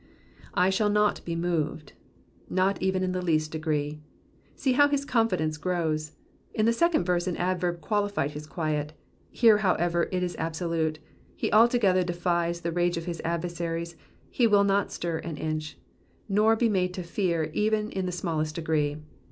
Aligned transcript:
^^ 0.39 0.43
I 0.55 0.71
shall 0.71 0.89
not 0.89 1.23
be 1.25 1.35
m^oved^^— 1.35 1.89
not 2.49 2.81
even 2.81 3.03
in 3.03 3.11
the 3.11 3.21
least 3.21 3.51
degree. 3.51 3.99
See 4.55 4.71
how 4.73 4.87
his 4.87 5.05
conddence 5.05 5.59
grows. 5.61 6.13
In 6.55 6.65
the 6.65 6.73
second 6.73 7.03
verse 7.05 7.27
an 7.27 7.37
adverb 7.37 7.81
qualified 7.81 8.31
his 8.31 8.47
quiet; 8.47 8.93
here, 9.29 9.59
however, 9.59 10.09
it 10.11 10.23
is 10.23 10.35
absolute; 10.37 10.97
he 11.35 11.51
altogether 11.53 12.01
defies 12.01 12.61
the 12.61 12.71
rage 12.71 12.97
of 12.97 13.05
his 13.05 13.21
adversaries, 13.23 13.95
he 14.31 14.47
will 14.47 14.63
not 14.63 14.91
stir 14.91 15.19
an 15.19 15.37
inch, 15.37 15.77
nor 16.27 16.55
be 16.55 16.67
made 16.67 16.95
to 16.95 17.03
fear 17.03 17.51
even 17.53 17.91
in 17.91 18.07
the 18.07 18.11
smallest 18.11 18.55
degree. 18.55 18.97